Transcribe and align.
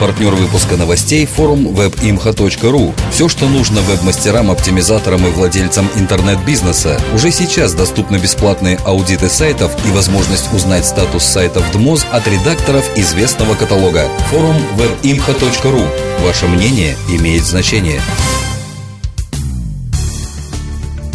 Партнер 0.00 0.32
выпуска 0.32 0.76
новостей– 0.76 1.26
форум 1.26 1.66
webimha.ru. 1.66 2.94
Все, 3.10 3.28
что 3.28 3.48
нужно 3.48 3.80
веб-мастерам, 3.80 4.48
оптимизаторам 4.48 5.26
и 5.26 5.30
владельцам 5.30 5.88
интернет-бизнеса. 5.96 7.00
Уже 7.14 7.32
сейчас 7.32 7.74
доступны 7.74 8.18
бесплатные 8.18 8.78
аудиты 8.84 9.28
сайтов 9.28 9.72
и 9.84 9.90
возможность 9.90 10.52
узнать 10.54 10.86
статус 10.86 11.24
сайтов 11.24 11.64
ДМОЗ 11.72 12.06
от 12.12 12.28
редакторов 12.28 12.88
известного 12.96 13.56
каталога. 13.56 14.08
Форум 14.30 14.56
webimha.ru. 14.76 15.84
Ваше 16.24 16.46
мнение 16.46 16.96
имеет 17.08 17.42
значение. 17.42 18.00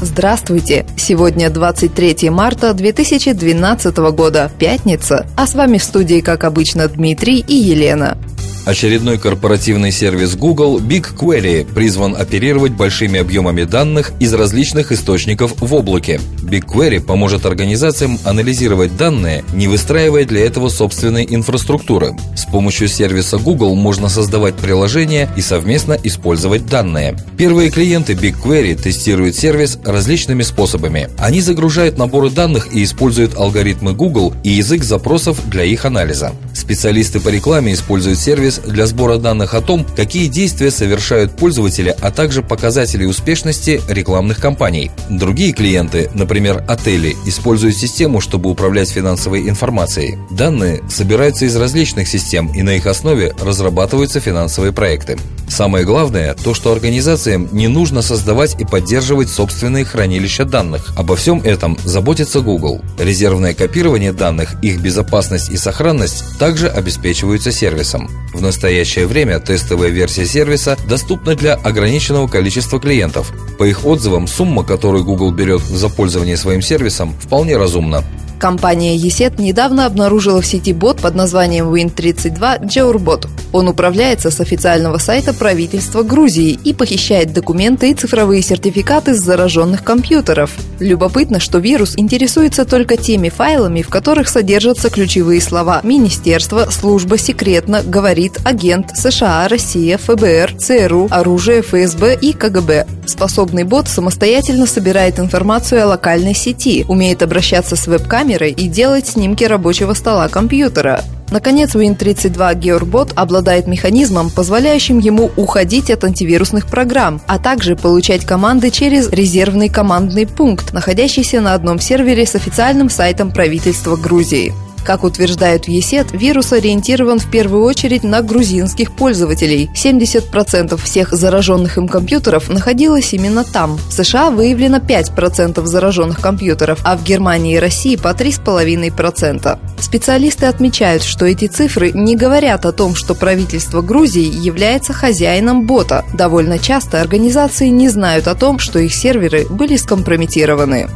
Здравствуйте! 0.02 0.86
Сегодня 0.98 1.50
23 1.50 2.30
марта 2.30 2.74
2012 2.74 3.98
года, 4.12 4.52
пятница, 4.60 5.26
а 5.38 5.48
с 5.48 5.56
вами 5.56 5.78
в 5.78 5.84
студии, 5.84 6.20
как 6.20 6.44
обычно, 6.44 6.90
Дмитрий 6.90 7.40
и 7.40 7.56
Елена. 7.56 8.18
Очередной 8.66 9.18
корпоративный 9.18 9.92
сервис 9.92 10.36
Google 10.36 10.80
BigQuery 10.80 11.74
призван 11.74 12.16
оперировать 12.16 12.72
большими 12.72 13.20
объемами 13.20 13.64
данных 13.64 14.14
из 14.22 14.34
различных 14.34 14.94
источников 14.94 15.56
в 15.60 15.74
облаке. 15.74 16.22
BigQuery 16.42 17.02
поможет 17.02 17.46
организациям 17.46 18.18
анализировать 18.24 18.96
данные, 18.96 19.44
не 19.54 19.68
выстраивая 19.68 20.24
для 20.24 20.46
этого 20.46 20.70
собственной 20.70 21.28
инфраструктуры. 21.30 22.16
С 22.38 22.46
помощью 22.46 22.88
сервиса 22.88 23.38
Google 23.38 23.76
можно 23.76 24.08
создавать 24.08 24.56
приложения 24.56 25.30
и 25.36 25.42
совместно 25.42 25.98
использовать 26.02 26.66
данные. 26.66 27.18
Первые 27.38 27.70
клиенты 27.70 28.14
BigQuery 28.14 28.82
тестируют 28.82 29.36
сервис 29.36 29.78
различными 29.84 30.44
способами. 30.44 31.10
Они 31.18 31.42
загружают 31.42 31.98
наборы 31.98 32.30
данных 32.30 32.74
и 32.74 32.86
используют 32.86 33.36
алгоритмы 33.36 33.92
Google 33.92 34.34
и 34.44 34.52
язык 34.52 34.86
запросов 34.86 35.38
для 35.50 35.66
их 35.66 35.84
анализа. 35.84 36.32
Специалисты 36.54 37.20
по 37.20 37.28
рекламе 37.28 37.74
используют 37.74 38.20
сервис 38.20 38.53
сервис 38.54 38.74
для 38.74 38.86
сбора 38.86 39.18
данных 39.18 39.54
о 39.54 39.62
том, 39.62 39.86
какие 39.96 40.28
действия 40.28 40.72
совершают 40.72 41.36
пользователи, 41.36 41.96
а 42.02 42.12
также 42.12 42.42
показатели 42.42 43.06
успешности 43.06 43.82
рекламных 43.88 44.40
кампаний. 44.40 44.92
Другие 45.10 45.54
клиенты, 45.54 46.10
например, 46.14 46.64
отели, 46.68 47.16
используют 47.26 47.76
систему, 47.76 48.22
чтобы 48.22 48.50
управлять 48.50 48.90
финансовой 48.90 49.50
информацией. 49.50 50.18
Данные 50.32 50.82
собираются 50.90 51.46
из 51.46 51.56
различных 51.56 52.08
систем 52.08 52.48
и 52.54 52.62
на 52.62 52.76
их 52.76 52.86
основе 52.86 53.34
разрабатываются 53.42 54.20
финансовые 54.20 54.74
проекты. 54.74 55.18
Самое 55.48 55.86
главное– 55.86 56.34
то, 56.44 56.54
что 56.54 56.72
организациям 56.72 57.48
не 57.52 57.68
нужно 57.68 58.02
создавать 58.02 58.60
и 58.60 58.66
поддерживать 58.66 59.30
собственные 59.30 59.86
хранилища 59.86 60.46
данных. 60.46 60.94
Обо 60.98 61.16
всем 61.16 61.42
этом 61.42 61.78
заботится 61.84 62.42
Google. 62.42 62.82
Резервное 62.98 63.54
копирование 63.54 64.14
данных, 64.14 64.56
их 64.64 64.82
безопасность 64.82 65.52
и 65.52 65.58
сохранность 65.58 66.40
также 66.40 66.70
обеспечиваются 66.70 67.52
сервисом. 67.52 68.10
В 68.34 68.42
настоящее 68.44 69.08
время 69.08 69.40
тестовая 69.40 69.90
версия 69.90 70.26
сервиса 70.26 70.78
доступна 70.88 71.36
для 71.36 71.56
ограниченного 71.56 72.28
количества 72.28 72.80
клиентов. 72.80 73.34
По 73.58 73.64
их 73.64 73.86
отзывам, 73.86 74.28
сумма, 74.28 74.64
которую 74.64 75.04
Google 75.04 75.32
берет 75.32 75.62
за 75.62 75.90
пользование 75.90 76.38
своим 76.38 76.62
сервисом, 76.62 77.16
вполне 77.20 77.58
разумна. 77.58 78.04
Компания 78.44 78.98
ESET 78.98 79.42
недавно 79.42 79.86
обнаружила 79.86 80.42
в 80.42 80.46
сети 80.46 80.74
бот 80.74 81.00
под 81.00 81.16
названием 81.16 81.74
Win32 81.74 82.66
Georbot. 82.66 83.30
Он 83.54 83.70
управляется 83.70 84.32
с 84.32 84.42
официального 84.42 84.98
сайта 84.98 85.34
правительства 85.34 86.04
Грузии 86.04 86.60
и 86.62 86.74
похищает 86.74 87.32
документы 87.32 87.92
и 87.92 87.94
цифровые 87.94 88.42
сертификаты 88.42 89.14
с 89.14 89.22
зараженных 89.22 89.86
компьютеров. 89.86 90.52
Любопытно, 90.82 91.40
что 91.40 91.60
вирус 91.60 91.94
интересуется 91.96 92.66
только 92.66 92.98
теми 92.98 93.30
файлами, 93.30 93.82
в 93.82 93.88
которых 93.88 94.28
содержатся 94.28 94.90
ключевые 94.90 95.40
слова 95.40 95.80
«Министерство», 95.86 96.68
«Служба», 96.70 97.18
«Секретно», 97.18 97.82
«Говорит», 97.82 98.40
«Агент», 98.44 98.92
«США», 98.94 99.48
«Россия», 99.48 99.98
ФБР», 99.98 100.56
ЦРУ, 100.58 101.08
«Оружие», 101.12 101.62
ФСБ 101.62 102.18
и 102.20 102.34
КГБ. 102.34 102.88
Способный 103.06 103.64
бот 103.64 103.88
самостоятельно 103.88 104.66
собирает 104.66 105.18
информацию 105.20 105.84
о 105.84 105.88
локальной 105.88 106.36
сети, 106.36 106.86
умеет 106.90 107.22
обращаться 107.22 107.78
с 107.78 107.88
веб-камерой 107.88 108.33
камерой 108.34 108.52
и 108.52 108.68
делать 108.68 109.08
снимки 109.08 109.44
рабочего 109.44 109.94
стола 109.94 110.28
компьютера. 110.28 111.02
Наконец, 111.32 111.76
Win32 111.76 112.60
GearBot 112.60 113.14
обладает 113.16 113.68
механизмом, 113.68 114.30
позволяющим 114.30 115.00
ему 115.00 115.32
уходить 115.36 115.90
от 115.90 116.04
антивирусных 116.04 116.68
программ, 116.68 117.22
а 117.28 117.40
также 117.40 117.76
получать 117.76 118.26
команды 118.26 118.70
через 118.70 119.10
резервный 119.10 119.70
командный 119.70 120.28
пункт, 120.28 120.74
находящийся 120.74 121.42
на 121.42 121.54
одном 121.54 121.80
сервере 121.80 122.26
с 122.26 122.36
официальным 122.36 122.90
сайтом 122.90 123.32
правительства 123.32 123.96
Грузии. 123.96 124.54
Как 124.84 125.04
утверждают 125.04 125.66
в 125.66 125.68
ЕСЕТ, 125.70 126.12
вирус 126.12 126.52
ориентирован 126.52 127.20
в 127.20 127.32
первую 127.32 127.64
очередь 127.64 128.04
на 128.04 128.22
грузинских 128.22 128.92
пользователей. 128.92 129.70
70% 129.74 130.78
всех 130.82 131.14
зараженных 131.14 131.78
им 131.78 131.88
компьютеров 131.88 132.50
находилось 132.50 133.14
именно 133.14 133.44
там. 133.46 133.78
В 133.78 133.94
США 133.94 134.30
выявлено 134.30 134.78
5% 134.78 135.66
зараженных 135.66 136.20
компьютеров, 136.20 136.80
а 136.84 136.98
в 136.98 137.04
Германии 137.04 137.56
и 137.56 137.60
России 137.60 137.96
по 137.96 138.10
3,5%. 138.10 139.58
Специалисты 139.80 140.48
отмечают, 140.48 141.04
что 141.04 141.26
эти 141.26 141.48
цифры 141.48 141.92
не 141.92 142.16
говорят 142.16 142.66
о 142.66 142.74
том, 142.74 142.96
что 142.96 143.16
правительство 143.16 143.82
Грузии 143.82 144.24
является 144.44 144.92
хозяином 144.92 145.66
бота. 145.66 146.04
Довольно 146.14 146.60
часто 146.60 147.00
организации 147.00 147.68
не 147.68 147.90
знают 147.90 148.28
о 148.28 148.36
том, 148.36 148.60
что 148.60 148.80
их 148.80 148.94
серверы 148.94 149.46
были 149.50 149.78
скомпрометированы. 149.78 150.90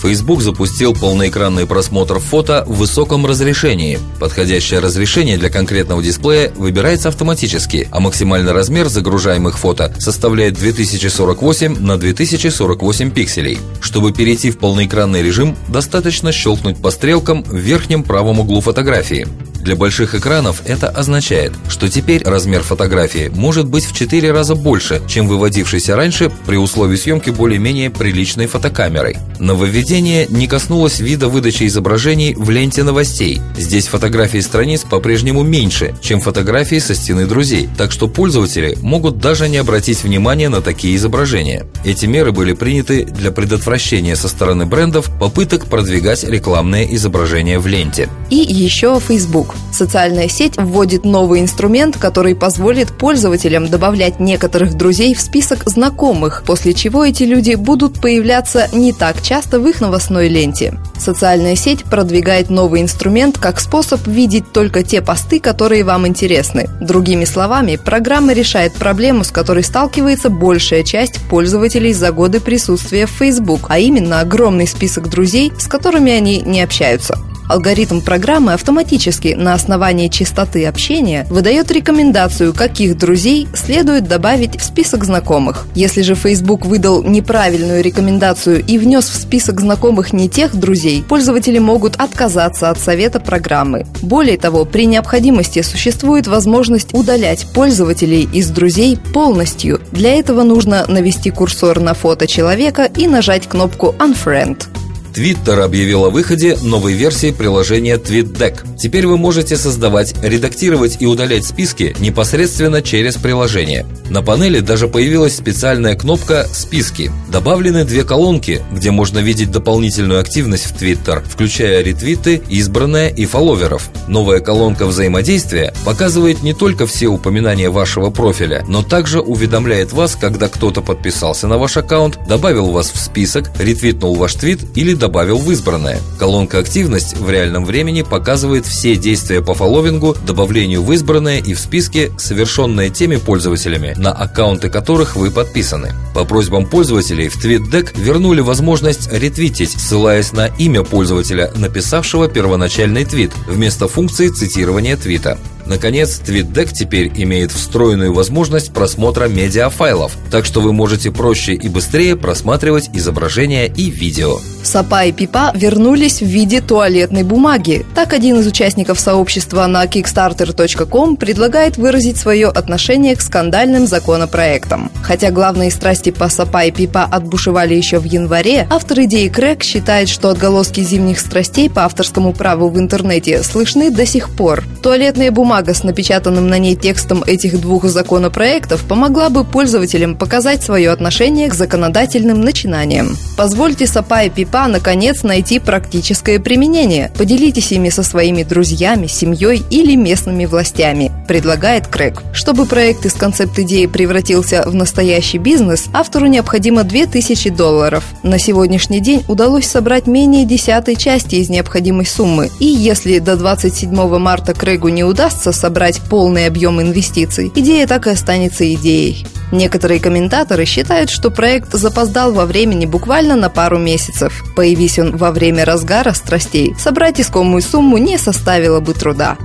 Facebook 0.00 0.42
запустил 0.42 0.94
полноэкранный 0.94 1.66
просмотр 1.66 2.18
фото 2.18 2.64
в 2.66 2.78
высоком 2.78 3.26
разрешении. 3.26 3.98
Подходящее 4.18 4.80
разрешение 4.80 5.36
для 5.38 5.50
конкретного 5.50 6.02
дисплея 6.02 6.52
выбирается 6.56 7.08
автоматически, 7.08 7.88
а 7.90 8.00
максимальный 8.00 8.52
размер 8.52 8.88
загружаемых 8.88 9.58
фото 9.58 9.94
составляет 9.98 10.54
2048 10.54 11.78
на 11.78 11.98
2048 11.98 13.10
пикселей. 13.10 13.58
Чтобы 13.80 14.12
перейти 14.12 14.50
в 14.50 14.58
полноэкранный 14.58 15.22
режим, 15.22 15.56
достаточно 15.68 16.32
щелкнуть 16.32 16.78
по 16.78 16.90
стрелкам 16.90 17.42
в 17.42 17.56
верхнем 17.56 18.02
правом 18.02 18.40
углу 18.40 18.60
фотографии. 18.60 19.26
Для 19.60 19.76
больших 19.76 20.14
экранов 20.14 20.62
это 20.64 20.88
означает, 20.88 21.52
что 21.68 21.88
теперь 21.88 22.22
размер 22.24 22.62
фотографии 22.62 23.30
может 23.34 23.66
быть 23.66 23.84
в 23.84 23.94
4 23.94 24.32
раза 24.32 24.54
больше, 24.54 25.02
чем 25.06 25.28
выводившийся 25.28 25.96
раньше 25.96 26.30
при 26.46 26.56
условии 26.56 26.96
съемки 26.96 27.30
более-менее 27.30 27.90
приличной 27.90 28.46
фотокамерой. 28.46 29.18
Нововведение 29.38 30.26
не 30.28 30.46
коснулось 30.46 31.00
вида 31.00 31.28
выдачи 31.28 31.66
изображений 31.66 32.34
в 32.34 32.48
ленте 32.50 32.82
новостей. 32.82 33.40
Здесь 33.56 33.86
фотографии 33.86 34.38
страниц 34.38 34.82
по-прежнему 34.82 35.42
меньше, 35.42 35.94
чем 36.00 36.20
фотографии 36.20 36.78
со 36.78 36.94
стены 36.94 37.26
друзей, 37.26 37.68
так 37.76 37.92
что 37.92 38.08
пользователи 38.08 38.76
могут 38.80 39.18
даже 39.18 39.48
не 39.48 39.58
обратить 39.58 40.02
внимания 40.02 40.48
на 40.48 40.62
такие 40.62 40.96
изображения. 40.96 41.66
Эти 41.84 42.06
меры 42.06 42.32
были 42.32 42.52
приняты 42.52 43.04
для 43.04 43.30
предотвращения 43.30 44.16
со 44.16 44.28
стороны 44.28 44.66
брендов 44.66 45.10
попыток 45.18 45.66
продвигать 45.66 46.24
рекламные 46.24 46.94
изображения 46.94 47.58
в 47.58 47.66
ленте. 47.66 48.08
И 48.30 48.36
еще 48.36 49.00
Facebook. 49.00 49.49
Социальная 49.72 50.28
сеть 50.28 50.56
вводит 50.56 51.04
новый 51.04 51.40
инструмент, 51.40 51.96
который 51.96 52.34
позволит 52.34 52.92
пользователям 52.92 53.68
добавлять 53.68 54.20
некоторых 54.20 54.74
друзей 54.74 55.14
в 55.14 55.20
список 55.20 55.68
знакомых, 55.68 56.42
после 56.46 56.74
чего 56.74 57.04
эти 57.04 57.24
люди 57.24 57.54
будут 57.54 58.00
появляться 58.00 58.68
не 58.72 58.92
так 58.92 59.22
часто 59.22 59.60
в 59.60 59.66
их 59.66 59.80
новостной 59.80 60.28
ленте. 60.28 60.78
Социальная 60.98 61.56
сеть 61.56 61.84
продвигает 61.84 62.50
новый 62.50 62.82
инструмент 62.82 63.38
как 63.38 63.58
способ 63.60 64.06
видеть 64.06 64.52
только 64.52 64.82
те 64.82 65.00
посты, 65.00 65.40
которые 65.40 65.82
вам 65.82 66.06
интересны. 66.06 66.68
Другими 66.80 67.24
словами, 67.24 67.76
программа 67.76 68.32
решает 68.34 68.74
проблему, 68.74 69.24
с 69.24 69.30
которой 69.30 69.64
сталкивается 69.64 70.28
большая 70.28 70.82
часть 70.82 71.20
пользователей 71.28 71.92
за 71.92 72.12
годы 72.12 72.40
присутствия 72.40 73.06
в 73.06 73.10
Facebook, 73.10 73.66
а 73.68 73.78
именно 73.78 74.20
огромный 74.20 74.66
список 74.66 75.08
друзей, 75.08 75.52
с 75.58 75.66
которыми 75.66 76.12
они 76.12 76.42
не 76.42 76.60
общаются. 76.60 77.18
Алгоритм 77.48 78.00
программы 78.00 78.52
автоматически 78.52 79.34
на 79.36 79.54
основании 79.54 80.08
частоты 80.08 80.66
общения 80.66 81.26
выдает 81.30 81.70
рекомендацию, 81.70 82.54
каких 82.54 82.96
друзей 82.96 83.48
следует 83.54 84.06
добавить 84.06 84.60
в 84.60 84.64
список 84.64 85.04
знакомых. 85.04 85.66
Если 85.74 86.02
же 86.02 86.14
Facebook 86.14 86.64
выдал 86.64 87.02
неправильную 87.02 87.82
рекомендацию 87.82 88.64
и 88.64 88.78
внес 88.78 89.08
в 89.08 89.16
список 89.16 89.60
знакомых 89.60 90.12
не 90.12 90.28
тех 90.28 90.54
друзей, 90.54 91.04
пользователи 91.08 91.58
могут 91.58 91.96
отказаться 91.96 92.70
от 92.70 92.78
совета 92.78 93.20
программы. 93.20 93.86
Более 94.02 94.38
того, 94.38 94.64
при 94.64 94.86
необходимости 94.86 95.62
существует 95.62 96.26
возможность 96.26 96.94
удалять 96.94 97.46
пользователей 97.52 98.28
из 98.32 98.50
друзей 98.50 98.96
полностью. 98.96 99.80
Для 99.92 100.14
этого 100.14 100.42
нужно 100.42 100.86
навести 100.88 101.30
курсор 101.30 101.80
на 101.80 101.94
фото 101.94 102.26
человека 102.26 102.88
и 102.96 103.06
нажать 103.06 103.48
кнопку 103.48 103.94
«Unfriend». 103.98 104.79
Twitter 105.14 105.60
объявил 105.60 106.04
о 106.04 106.10
выходе 106.10 106.56
новой 106.62 106.92
версии 106.92 107.30
приложения 107.30 107.96
TweetDeck. 107.96 108.78
Теперь 108.78 109.06
вы 109.06 109.18
можете 109.18 109.56
создавать, 109.56 110.14
редактировать 110.22 110.98
и 111.00 111.06
удалять 111.06 111.44
списки 111.44 111.94
непосредственно 111.98 112.80
через 112.82 113.16
приложение. 113.16 113.86
На 114.08 114.22
панели 114.22 114.60
даже 114.60 114.88
появилась 114.88 115.36
специальная 115.36 115.94
кнопка 115.96 116.46
«Списки». 116.52 117.10
Добавлены 117.30 117.84
две 117.84 118.04
колонки, 118.04 118.62
где 118.72 118.90
можно 118.90 119.18
видеть 119.18 119.50
дополнительную 119.50 120.20
активность 120.20 120.66
в 120.66 120.74
Twitter, 120.74 121.22
включая 121.28 121.82
ретвиты, 121.82 122.42
избранное 122.48 123.08
и 123.08 123.26
фолловеров. 123.26 123.90
Новая 124.08 124.40
колонка 124.40 124.86
взаимодействия 124.86 125.74
показывает 125.84 126.42
не 126.42 126.54
только 126.54 126.86
все 126.86 127.08
упоминания 127.08 127.70
вашего 127.70 128.10
профиля, 128.10 128.64
но 128.68 128.82
также 128.82 129.20
уведомляет 129.20 129.92
вас, 129.92 130.16
когда 130.16 130.48
кто-то 130.48 130.82
подписался 130.82 131.46
на 131.46 131.58
ваш 131.58 131.76
аккаунт, 131.76 132.18
добавил 132.28 132.70
вас 132.70 132.90
в 132.90 132.98
список, 132.98 133.50
ретвитнул 133.58 134.14
ваш 134.14 134.34
твит 134.34 134.60
или 134.74 134.94
добавил 135.00 135.38
в 135.38 135.50
избранное. 135.50 136.00
Колонка 136.18 136.58
«Активность» 136.60 137.16
в 137.16 137.28
реальном 137.28 137.64
времени 137.64 138.02
показывает 138.02 138.66
все 138.66 138.94
действия 138.94 139.40
по 139.40 139.54
фолловингу, 139.54 140.14
добавлению 140.24 140.84
в 140.84 140.92
избранное 140.92 141.38
и 141.38 141.54
в 141.54 141.58
списке, 141.58 142.12
совершенные 142.18 142.90
теми 142.90 143.16
пользователями, 143.16 143.94
на 143.96 144.12
аккаунты 144.12 144.70
которых 144.70 145.16
вы 145.16 145.32
подписаны. 145.32 145.92
По 146.14 146.24
просьбам 146.24 146.66
пользователей 146.66 147.28
в 147.28 147.44
TweetDeck 147.44 147.98
вернули 148.00 148.40
возможность 148.40 149.12
ретвитить, 149.12 149.72
ссылаясь 149.72 150.32
на 150.32 150.46
имя 150.46 150.84
пользователя, 150.84 151.50
написавшего 151.56 152.28
первоначальный 152.28 153.04
твит, 153.04 153.32
вместо 153.48 153.88
функции 153.88 154.28
цитирования 154.28 154.96
твита. 154.96 155.38
Наконец, 155.70 156.20
TweetDeck 156.26 156.72
теперь 156.72 157.12
имеет 157.14 157.52
встроенную 157.52 158.12
возможность 158.12 158.72
просмотра 158.72 159.28
медиафайлов, 159.28 160.16
так 160.28 160.44
что 160.44 160.60
вы 160.60 160.72
можете 160.72 161.12
проще 161.12 161.54
и 161.54 161.68
быстрее 161.68 162.16
просматривать 162.16 162.90
изображения 162.92 163.68
и 163.68 163.88
видео. 163.88 164.40
Сапа 164.64 165.04
и 165.04 165.12
Пипа 165.12 165.52
вернулись 165.54 166.22
в 166.22 166.26
виде 166.26 166.60
туалетной 166.60 167.22
бумаги. 167.22 167.86
Так 167.94 168.12
один 168.12 168.40
из 168.40 168.48
участников 168.48 168.98
сообщества 168.98 169.64
на 169.68 169.84
kickstarter.com 169.84 171.16
предлагает 171.16 171.76
выразить 171.76 172.16
свое 172.16 172.48
отношение 172.48 173.14
к 173.14 173.20
скандальным 173.20 173.86
законопроектам. 173.86 174.90
Хотя 175.02 175.30
главные 175.30 175.70
страсти 175.70 176.10
по 176.10 176.28
Сапа 176.28 176.64
и 176.64 176.72
Пипа 176.72 177.04
отбушевали 177.04 177.74
еще 177.74 178.00
в 178.00 178.04
январе, 178.04 178.66
автор 178.70 179.02
идеи 179.02 179.28
Крэк 179.28 179.62
считает, 179.62 180.08
что 180.08 180.30
отголоски 180.30 180.80
зимних 180.80 181.20
страстей 181.20 181.70
по 181.70 181.84
авторскому 181.84 182.32
праву 182.32 182.68
в 182.68 182.78
интернете 182.78 183.44
слышны 183.44 183.90
до 183.90 184.04
сих 184.04 184.30
пор. 184.30 184.64
Туалетная 184.82 185.30
бумага 185.30 185.59
бумага 185.60 185.74
с 185.74 185.84
напечатанным 185.84 186.48
на 186.48 186.58
ней 186.58 186.74
текстом 186.74 187.22
этих 187.26 187.60
двух 187.60 187.84
законопроектов 187.84 188.84
помогла 188.84 189.28
бы 189.28 189.44
пользователям 189.44 190.16
показать 190.16 190.62
свое 190.62 190.90
отношение 190.90 191.48
к 191.48 191.54
законодательным 191.54 192.40
начинаниям. 192.40 193.16
Позвольте 193.36 193.86
Сапа 193.86 194.22
и 194.24 194.30
Пипа 194.30 194.68
наконец 194.68 195.22
найти 195.22 195.58
практическое 195.58 196.38
применение. 196.38 197.10
Поделитесь 197.18 197.72
ими 197.72 197.90
со 197.90 198.02
своими 198.02 198.42
друзьями, 198.42 199.06
семьей 199.06 199.62
или 199.70 199.96
местными 199.96 200.46
властями, 200.46 201.10
предлагает 201.28 201.86
Крэк. 201.88 202.22
Чтобы 202.32 202.66
проект 202.66 203.04
из 203.06 203.14
концепт-идеи 203.14 203.86
превратился 203.86 204.62
в 204.66 204.74
настоящий 204.74 205.38
бизнес, 205.38 205.86
автору 205.92 206.26
необходимо 206.26 206.84
2000 206.84 207.50
долларов. 207.50 208.04
На 208.22 208.38
сегодняшний 208.38 209.00
день 209.00 209.24
удалось 209.28 209.66
собрать 209.66 210.06
менее 210.06 210.44
десятой 210.44 210.96
части 210.96 211.36
из 211.36 211.50
необходимой 211.50 212.06
суммы. 212.06 212.50
И 212.60 212.66
если 212.66 213.18
до 213.18 213.36
27 213.36 214.18
марта 214.18 214.54
Крэгу 214.54 214.88
не 214.88 215.04
удастся 215.04 215.39
удастся 215.40 215.52
собрать 215.52 216.00
полный 216.02 216.46
объем 216.46 216.80
инвестиций, 216.80 217.50
идея 217.54 217.86
так 217.86 218.06
и 218.06 218.10
останется 218.10 218.72
идеей. 218.74 219.26
Некоторые 219.52 219.98
комментаторы 219.98 220.64
считают, 220.64 221.10
что 221.10 221.30
проект 221.30 221.72
запоздал 221.72 222.32
во 222.32 222.44
времени 222.44 222.86
буквально 222.86 223.36
на 223.36 223.48
пару 223.48 223.78
месяцев. 223.78 224.44
Появись 224.54 224.98
он 224.98 225.16
во 225.16 225.30
время 225.30 225.64
разгара 225.64 226.12
страстей, 226.12 226.74
собрать 226.78 227.20
искомую 227.20 227.62
сумму 227.62 227.98
не 227.98 228.18
составило 228.18 228.80
бы 228.80 228.92
труда. 228.92 229.38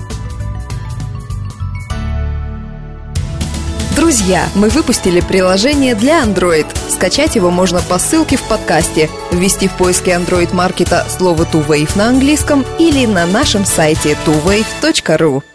Друзья, 3.95 4.45
мы 4.56 4.69
выпустили 4.69 5.21
приложение 5.21 5.95
для 5.95 6.21
Android. 6.21 6.68
Скачать 6.89 7.36
его 7.36 7.50
можно 7.50 7.81
по 7.81 7.97
ссылке 7.97 8.36
в 8.36 8.44
подкасте, 8.44 9.09
ввести 9.31 9.68
в 9.68 9.71
поиске 9.77 10.12
Android 10.12 10.53
маркета 10.53 11.06
слово 11.18 11.44
TwoWave 11.44 11.97
на 11.97 12.09
английском 12.09 12.65
или 12.77 13.06
на 13.06 13.25
нашем 13.25 13.65
сайте 13.65 14.18
tuwave.ru. 14.25 15.55